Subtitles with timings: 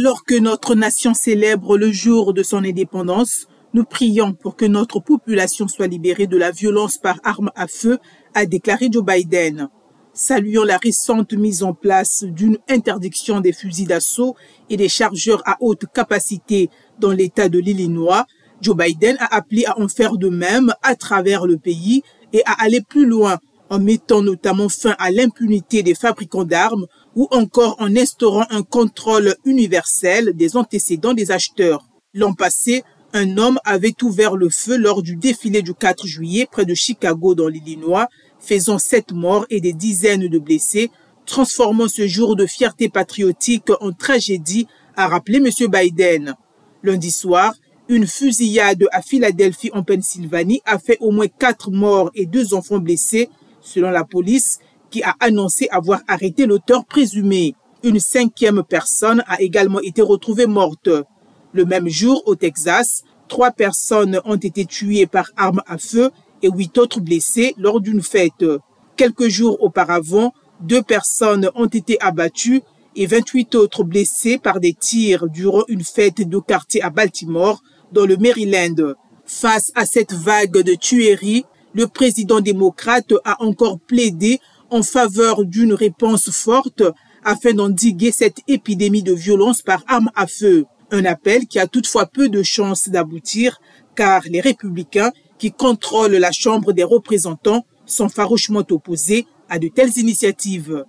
[0.00, 5.00] Alors que notre nation célèbre le jour de son indépendance, nous prions pour que notre
[5.00, 7.98] population soit libérée de la violence par arme à feu,
[8.32, 9.68] a déclaré Joe Biden.
[10.12, 14.36] Saluant la récente mise en place d'une interdiction des fusils d'assaut
[14.70, 16.70] et des chargeurs à haute capacité
[17.00, 18.24] dans l'État de l'Illinois,
[18.60, 22.52] Joe Biden a appelé à en faire de même à travers le pays et à
[22.62, 23.38] aller plus loin
[23.70, 29.34] en mettant notamment fin à l'impunité des fabricants d'armes ou encore en instaurant un contrôle
[29.44, 31.84] universel des antécédents des acheteurs.
[32.14, 36.64] L'an passé, un homme avait ouvert le feu lors du défilé du 4 juillet près
[36.64, 40.90] de Chicago dans l'Illinois, faisant sept morts et des dizaines de blessés,
[41.26, 45.70] transformant ce jour de fierté patriotique en tragédie, a rappelé M.
[45.70, 46.34] Biden.
[46.82, 47.54] Lundi soir,
[47.88, 52.78] une fusillade à Philadelphie en Pennsylvanie a fait au moins quatre morts et deux enfants
[52.78, 53.30] blessés,
[53.68, 54.58] selon la police,
[54.90, 57.54] qui a annoncé avoir arrêté l'auteur présumé.
[57.84, 60.88] Une cinquième personne a également été retrouvée morte.
[61.52, 66.10] Le même jour, au Texas, trois personnes ont été tuées par arme à feu
[66.42, 68.44] et huit autres blessées lors d'une fête.
[68.96, 72.62] Quelques jours auparavant, deux personnes ont été abattues
[72.96, 77.62] et 28 autres blessées par des tirs durant une fête de quartier à Baltimore,
[77.92, 78.94] dans le Maryland.
[79.24, 81.44] Face à cette vague de tueries,
[81.78, 86.82] le président démocrate a encore plaidé en faveur d'une réponse forte
[87.24, 90.64] afin d'endiguer cette épidémie de violence par arme à feu.
[90.90, 93.60] Un appel qui a toutefois peu de chances d'aboutir
[93.94, 99.98] car les républicains qui contrôlent la Chambre des représentants sont farouchement opposés à de telles
[99.98, 100.84] initiatives.